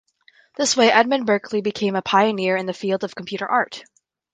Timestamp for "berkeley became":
1.27-1.95